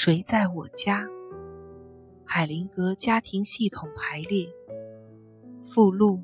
[0.00, 1.08] 谁在我家？
[2.24, 4.48] 海灵格家庭系统排列
[5.66, 6.22] 附录：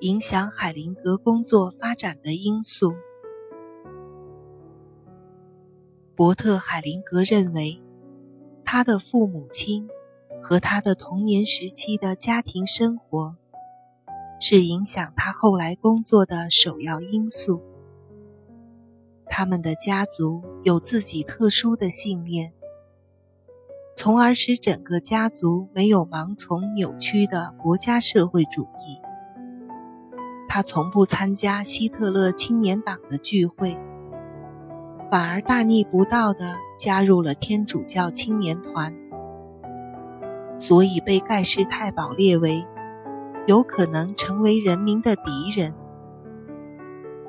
[0.00, 2.94] 影响海灵格工作发展的因素。
[6.16, 7.82] 伯特·海灵格认为，
[8.64, 9.86] 他的父母亲
[10.42, 13.36] 和他的童年时期的家庭生活
[14.40, 17.60] 是影响他后来工作的首要因素。
[19.34, 22.52] 他们的家族有自己特殊的信念，
[23.96, 29.00] 从而使整个家族没有盲从扭曲的国家社会主义。
[30.50, 33.78] 他从不参加希特勒青年党的聚会，
[35.10, 38.94] 反而大逆不道地加入了天主教青年团，
[40.58, 42.66] 所以被盖世太保列为
[43.46, 45.72] 有可能成为人民的敌人。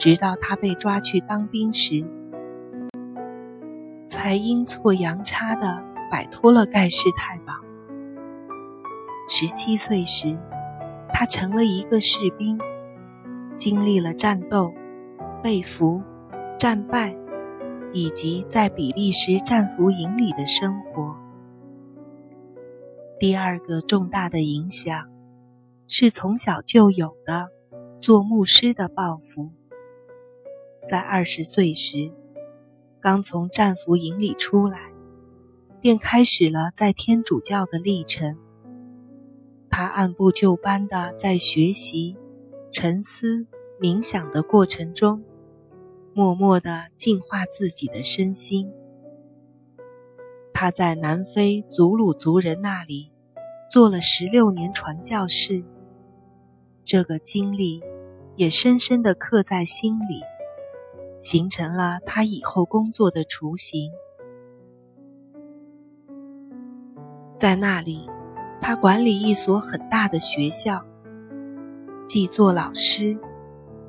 [0.03, 2.05] 直到他被抓去当兵时，
[4.09, 7.53] 才阴错阳差地摆脱了盖世太保。
[9.29, 10.37] 十七岁时，
[11.07, 12.59] 他成了一个士兵，
[13.55, 14.73] 经历了战斗、
[15.41, 16.03] 被俘、
[16.59, 17.15] 战败，
[17.93, 21.15] 以及在比利时战俘营里的生活。
[23.21, 25.07] 第二个重大的影响，
[25.87, 27.47] 是从小就有的
[28.01, 29.51] 做牧师的抱负。
[30.87, 32.11] 在二十岁时，
[32.99, 34.91] 刚从战俘营里出来，
[35.79, 38.37] 便开始了在天主教的历程。
[39.69, 42.15] 他按部就班地在学习、
[42.71, 43.47] 沉思、
[43.79, 45.23] 冥想的过程中，
[46.13, 48.71] 默默地净化自己的身心。
[50.53, 53.11] 他在南非祖鲁族人那里
[53.71, 55.63] 做了十六年传教士，
[56.83, 57.81] 这个经历
[58.35, 60.21] 也深深地刻在心里。
[61.23, 63.91] 形成了他以后工作的雏形。
[67.37, 68.07] 在那里，
[68.61, 70.85] 他管理一所很大的学校，
[72.07, 73.17] 既做老师，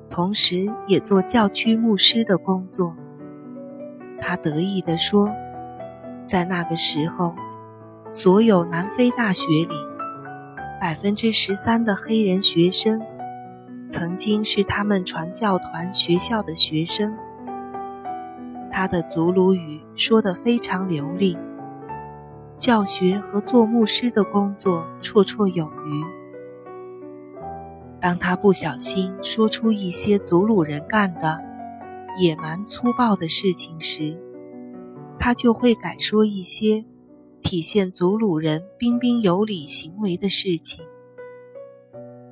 [0.08, 2.96] 同时也做教区牧师的工作。
[4.20, 5.30] 他得意地说
[6.26, 7.34] ：“在那个时候，
[8.10, 9.74] 所有南非大学里，
[10.80, 13.02] 百分之十三的黑人学生，
[13.94, 17.16] 曾经是他们传教团学校的学生。”
[18.72, 21.38] 他的祖鲁语说得非常流利，
[22.58, 26.02] 教学和做牧师的工作绰绰有余。
[28.00, 31.40] 当他不小心说出一些祖鲁人干的
[32.18, 34.18] 野蛮粗暴的事情时，
[35.20, 36.84] 他就会改说一些
[37.42, 40.84] 体现祖鲁人彬彬有礼行为的事情。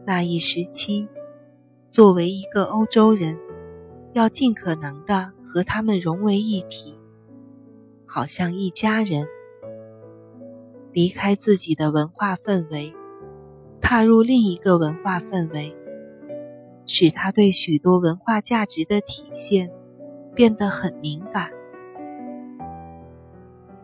[0.05, 1.07] 那一时期，
[1.93, 3.39] 作为一个欧洲人，
[4.15, 5.33] 要尽可能的。
[5.55, 6.99] 和他们融为一体，
[8.07, 9.27] 好像一家人。
[10.91, 12.95] 离开自己的文化氛围，
[13.79, 15.77] 踏入另一个文化氛围，
[16.87, 19.71] 使他对许多文化价值的体现
[20.35, 21.51] 变得很敏感。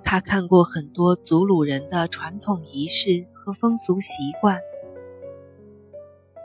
[0.03, 4.59] 他看过很多祖鲁人的传统仪式和风俗习惯，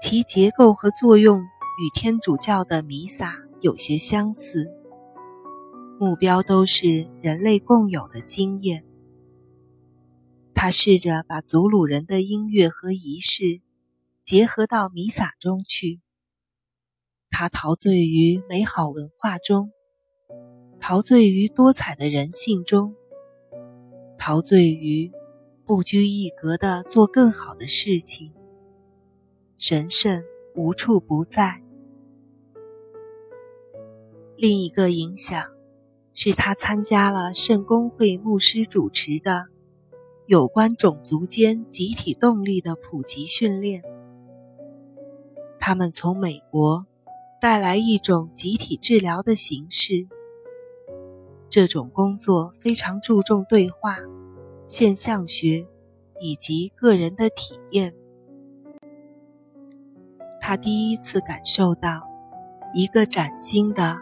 [0.05, 4.69] 其结构和作用与天主教的弥撒有些相似。
[5.97, 8.83] 目标都是人类共有的经验。
[10.53, 13.61] 他试着把祖鲁人的音乐和仪式
[14.21, 16.01] 结合到弥撒中去。
[17.29, 19.71] 他陶醉于美好文化中，
[20.81, 22.93] 陶醉于多彩的人性中，
[24.19, 25.13] 陶醉于
[25.63, 28.33] 不拘一格的做更好的事情。
[29.65, 30.21] 神圣
[30.55, 31.63] 无处不在。
[34.35, 35.53] 另一个影响。
[36.13, 39.47] 是他参加了圣公会牧师主持的
[40.27, 43.81] 有关种族间集体动力的普及训练。
[45.61, 46.85] 他们从美国
[47.39, 50.09] 带来一种集体治疗的形式。
[51.49, 53.97] 这种工作非常注重对话、
[54.65, 55.65] 现象学
[56.19, 58.02] 以及个人的体验。
[60.45, 62.05] 他第一次感受到
[62.73, 63.97] 一个崭新的。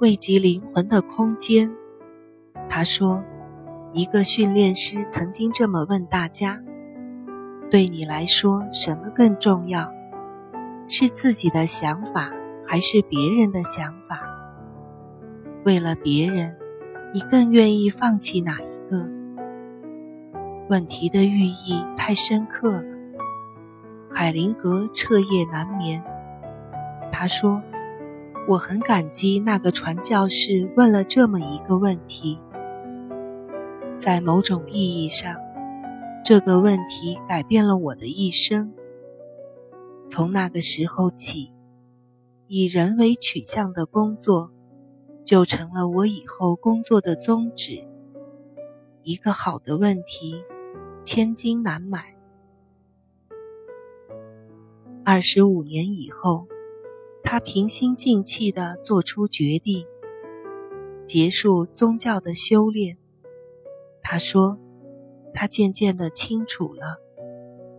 [0.00, 1.72] 慰藉灵魂的空间，
[2.68, 3.24] 他说
[3.92, 6.60] ：“一个训练师曾经这么问大家：
[7.70, 9.92] 对你来说，什么更重要？
[10.88, 12.30] 是自己的想法，
[12.66, 14.20] 还是别人的想法？
[15.64, 16.56] 为了别人，
[17.12, 19.08] 你更愿意放弃哪一个？”
[20.68, 22.91] 问题的寓意太深刻了，
[24.22, 26.00] 海灵格彻夜难眠。
[27.10, 27.60] 他说。
[28.48, 32.40] 我很感激那个传教士问了这么一个问题。
[33.98, 35.36] 在某种意义上，
[36.24, 38.72] 这个问题改变了我的一生。
[40.08, 41.52] 从那个时候起，
[42.46, 44.52] 以人为取向的工作
[45.24, 47.84] 就成了我以后工作的宗旨。
[49.02, 50.44] 一个好的问题，
[51.04, 52.11] 千金难买。
[55.04, 56.46] 二十五年以后，
[57.24, 59.84] 他平心静气地做出决定，
[61.04, 62.98] 结束宗教的修炼。
[64.00, 64.60] 他说
[65.34, 67.00] ：“他渐渐地清楚了，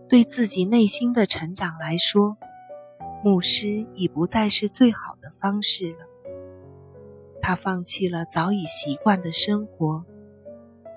[0.06, 2.36] 对自己内心的成长来说，
[3.24, 5.98] 牧师已不再是最好的方式了。
[7.40, 10.04] 他放弃了早已习惯的生活，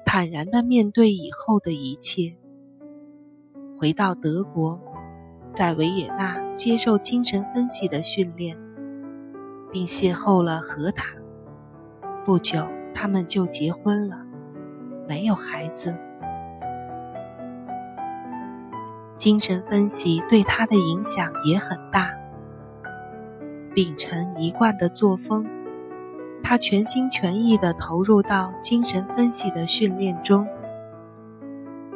[0.06, 2.36] 坦然地面对以后的一切，
[3.80, 4.82] 回到德国。”
[5.58, 8.56] 在维也纳接受精神分析的训练，
[9.72, 11.06] 并邂逅了何塔。
[12.24, 14.18] 不久，他们就结婚了，
[15.08, 15.98] 没有孩子。
[19.16, 22.12] 精神分析对他的影响也很大。
[23.74, 25.48] 秉承一贯的作风，
[26.44, 30.48] 他全心全意地投入到精神分析的训练中。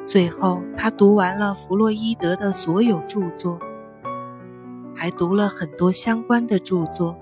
[0.05, 3.59] 最后，他读完了弗洛伊德的所有著作，
[4.95, 7.17] 还读了很多相关的著作。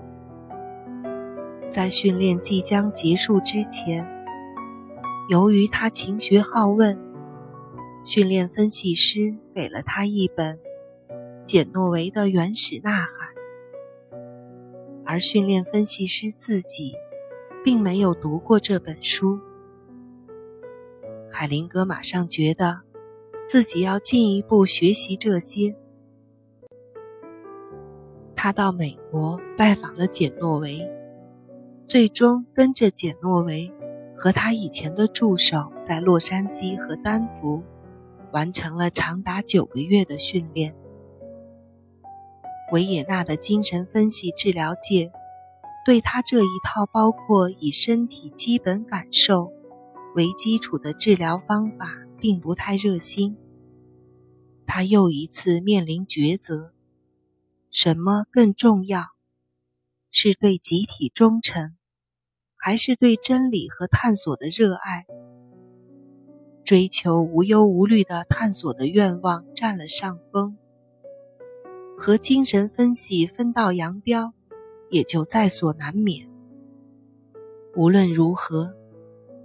[1.70, 4.04] 在训练即将结束之前，
[5.28, 6.98] 由于他勤学好问，
[8.04, 10.58] 训练分析师给了他一本
[11.44, 14.20] 简诺维的《原始呐喊》，
[15.06, 16.94] 而训练分析师自己
[17.62, 19.38] 并没有读过这本书。
[21.32, 22.80] 海灵格马上觉得
[23.46, 25.74] 自己要进一步学习这些。
[28.34, 30.88] 他到美国拜访了简诺维，
[31.86, 33.72] 最终跟着简诺维
[34.16, 37.62] 和他以前的助手在洛杉矶和丹佛
[38.32, 40.74] 完成了长达九个月的训练。
[42.72, 45.10] 维也纳的精神分析治疗界
[45.84, 49.52] 对他这一套包括以身体基本感受。
[50.16, 53.36] 为基础的治疗方法并不太热心。
[54.66, 56.72] 他又一次面临抉择：
[57.70, 59.04] 什么更重要？
[60.10, 61.76] 是对集体忠诚，
[62.56, 65.06] 还是对真理和探索的热爱？
[66.64, 70.56] 追求无忧无虑的探索的愿望占了上风，
[71.96, 74.34] 和精神分析分道扬镳，
[74.88, 76.28] 也就在所难免。
[77.76, 78.79] 无论如何。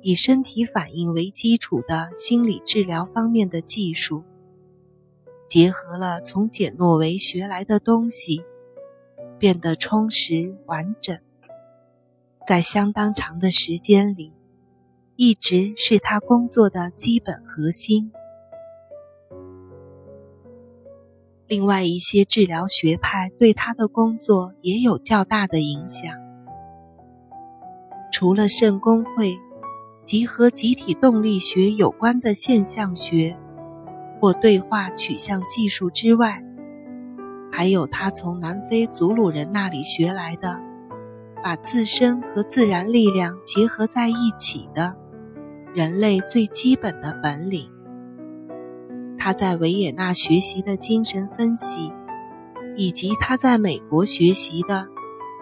[0.07, 4.23] 以身体反应为基础的心理治疗方面的技术，
[5.47, 8.43] 结合了从简诺维学来的东西，
[9.39, 11.17] 变得充实完整。
[12.45, 14.31] 在相当长的时间里，
[15.15, 18.11] 一直是他工作的基本核心。
[21.47, 26.15] 另外一些治疗学派对他的工作也有较大的影响，
[28.11, 29.39] 除了圣公会。
[30.05, 33.35] 及和集体动力学有关的现象学
[34.21, 36.43] 或对话取向技术之外，
[37.51, 40.59] 还有他从南非祖鲁人那里学来的，
[41.43, 44.95] 把自身和自然力量结合在一起的
[45.73, 47.69] 人类最基本的本领。
[49.17, 51.91] 他在维也纳学习的精神分析，
[52.75, 54.87] 以及他在美国学习的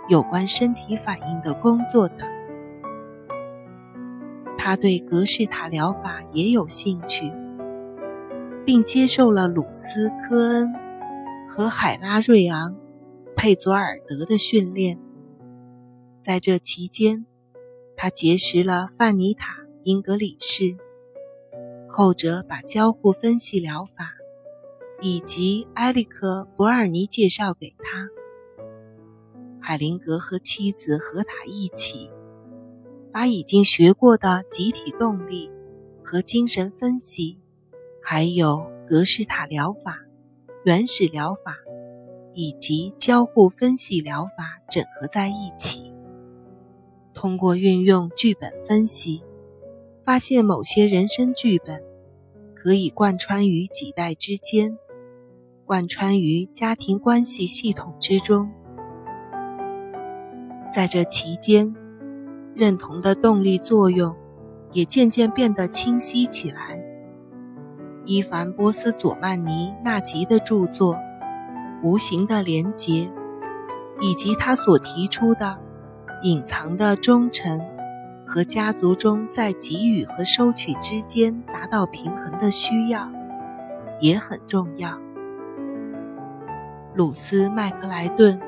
[0.07, 2.25] 有关身体反应的工作等。
[4.65, 7.29] 他对格式塔疗法也有兴趣，
[8.65, 10.73] 并接受了鲁斯科恩
[11.49, 12.77] 和海拉瑞昂
[13.35, 14.97] 佩佐尔德的训练。
[16.21, 17.25] 在这期间，
[17.97, 20.77] 他结识了范尼塔英格里士，
[21.89, 24.13] 后者把交互分析疗法
[25.01, 28.07] 以及埃里克博尔尼介绍给他。
[29.59, 32.09] 海灵格和妻子和塔一起。
[33.13, 35.51] 把已经学过的集体动力
[36.03, 37.37] 和精神分析，
[38.01, 39.99] 还有格式塔疗法、
[40.65, 41.55] 原始疗法
[42.33, 45.93] 以及交互分析疗法整合在一起，
[47.13, 49.21] 通过运用剧本分析，
[50.03, 51.83] 发现某些人生剧本
[52.55, 54.79] 可以贯穿于几代之间，
[55.65, 58.51] 贯穿于家庭关系系统之中，
[60.73, 61.75] 在这期间。
[62.55, 64.15] 认同的动力作用
[64.71, 66.79] 也渐渐变得清晰起来。
[68.05, 70.95] 伊凡·波斯佐曼尼纳吉的著作
[71.81, 72.91] 《无形的连结》，
[74.01, 75.57] 以及他所提出的
[76.23, 77.61] 隐藏的忠诚
[78.27, 83.09] 和家族中在给予和收取之间达到平衡的需要
[84.01, 84.99] 也很重要。
[86.93, 88.39] 鲁斯·麦克莱顿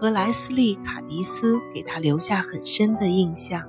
[0.00, 3.68] 和莱斯利·卡迪斯给他留下很深的印象。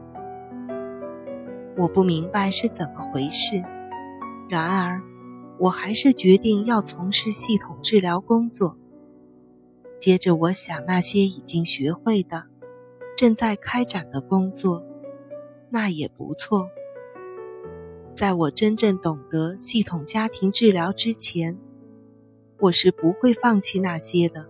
[1.77, 3.63] 我不明白是怎么回事，
[4.49, 5.01] 然而
[5.59, 8.77] 我还是决定要从事系统治疗工作。
[9.99, 12.45] 接着，我想那些已经学会的、
[13.15, 14.85] 正在开展的工作，
[15.69, 16.69] 那也不错。
[18.15, 21.57] 在我真正懂得系统家庭治疗之前，
[22.59, 24.47] 我是不会放弃那些的。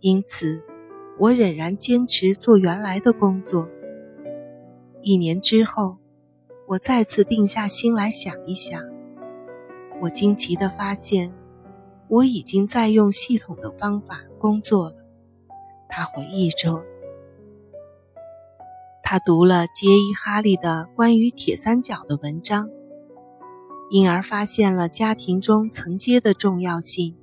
[0.00, 0.62] 因此，
[1.18, 3.68] 我仍然坚持做原来的工作。
[5.02, 5.98] 一年之后，
[6.68, 8.82] 我再次定下心来想一想，
[10.02, 11.32] 我惊奇地发现。
[12.10, 14.96] 我已经在用系统的方法工作了，
[15.90, 16.82] 他回忆说。
[19.02, 22.70] 他读了杰伊·哈利的关于铁三角的文章，
[23.90, 27.14] 因而发现了家庭中层阶的重要性。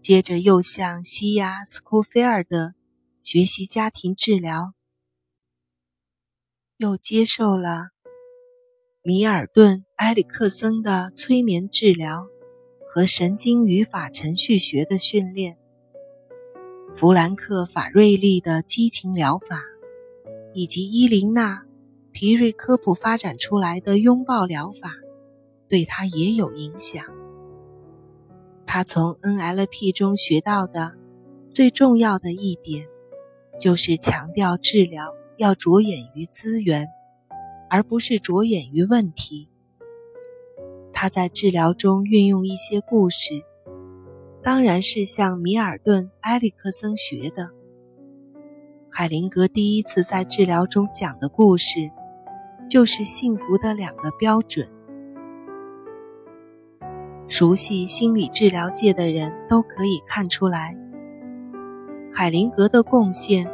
[0.00, 2.74] 接着又向西亚·斯库菲尔德
[3.22, 4.72] 学习家庭治疗，
[6.78, 7.88] 又接受了
[9.02, 12.26] 米尔顿·埃里克森的催眠治疗。
[12.90, 15.58] 和神经语法程序学的训练，
[16.96, 19.60] 弗兰克·法瑞利的激情疗法，
[20.54, 21.56] 以及伊琳娜·
[22.12, 24.94] 皮瑞科普发展出来的拥抱疗法，
[25.68, 27.04] 对他也有影响。
[28.70, 30.92] 他从 NLP 中学到的
[31.50, 32.86] 最重要的一点，
[33.58, 36.86] 就是强调治疗要着眼于资源，
[37.70, 39.48] 而不是着眼于问题。
[40.92, 43.42] 他在治疗中运用一些故事，
[44.44, 47.48] 当然是向米尔顿·埃里克森学的。
[48.90, 51.90] 海灵格第一次在治疗中讲的故事，
[52.68, 54.68] 就是幸福的两个标准。
[57.28, 60.74] 熟悉心理治疗界的人都可以看出来，
[62.12, 63.46] 海灵格的贡献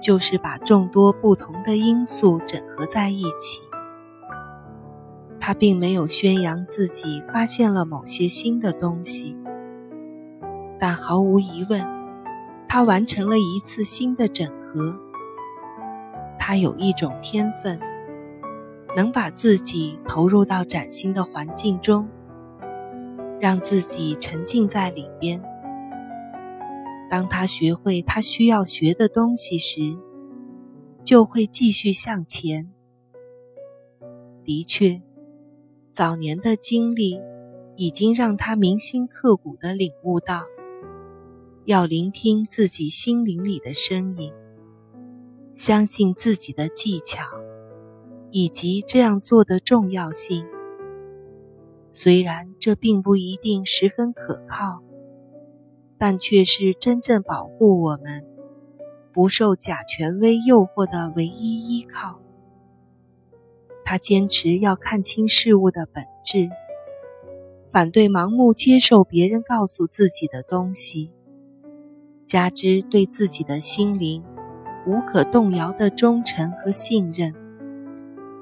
[0.00, 3.60] 就是把众多不同的因素整合在一起。
[5.40, 9.36] 他并没有宣扬自己发现了某些新的东西，
[10.78, 11.84] 但毫无疑问，
[12.68, 14.96] 他完成了一次新的整合。
[16.38, 17.80] 他有一种天分，
[18.96, 22.08] 能把自己投入到崭新的环境中，
[23.40, 25.42] 让自己沉浸在里边。
[27.10, 29.80] 当他学会他需要学的东西时，
[31.04, 32.70] 就会继续向前。
[34.44, 35.02] 的确。
[35.92, 37.20] 早年的经历
[37.76, 40.44] 已经让他铭心刻骨地领悟到，
[41.64, 44.32] 要聆听自己心灵里的声音，
[45.52, 47.24] 相信自己的技巧，
[48.30, 50.46] 以及这样做的重要性。
[51.92, 54.82] 虽然这并不一定十分可靠，
[55.98, 58.24] 但却是真正保护我们
[59.12, 62.20] 不受假权威诱惑的唯一依靠。
[63.84, 66.48] 他坚持要看清事物的本质，
[67.70, 71.10] 反对盲目接受别人告诉自己的东西，
[72.24, 74.22] 加之对自己的心灵
[74.86, 77.34] 无可动摇的忠诚和信任，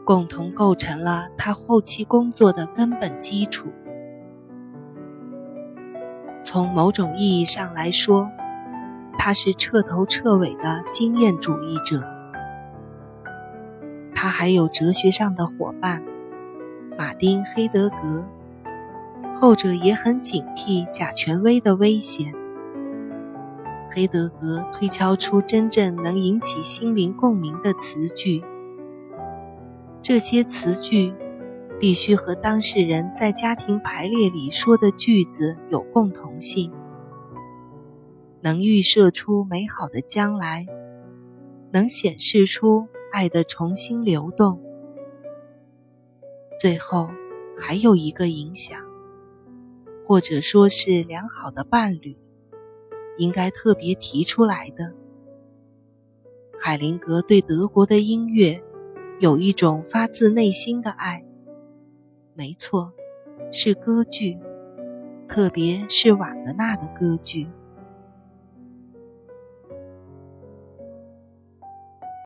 [0.09, 3.69] 共同构成了他后期工作的根本基础。
[6.43, 8.31] 从某种意义上来说，
[9.19, 12.03] 他是彻头彻尾的经验主义者。
[14.15, 16.03] 他还有哲学上的伙伴，
[16.97, 18.31] 马丁·黑德格，
[19.35, 22.33] 后者也很警惕假权威的危险。
[23.95, 28.43] 黑德格推敲出真正能引起心灵共鸣的词句，
[30.09, 31.13] 这些词句
[31.79, 36.73] 必须和当事人在家庭排列里说的句子有共同性，
[38.41, 40.67] 能预设出美好的将来，
[41.73, 42.89] 能显示出。
[43.13, 44.63] 爱的重新流动，
[46.59, 47.11] 最后
[47.59, 48.81] 还有一个影响，
[50.07, 52.17] 或者说是良好的伴侣，
[53.17, 54.95] 应该特别提出来的。
[56.59, 58.63] 海灵格对德国的音乐
[59.21, 61.25] 有一种发自内心的爱，
[62.35, 62.93] 没错，
[63.51, 64.39] 是歌剧，
[65.27, 67.49] 特别是瓦格纳的歌剧。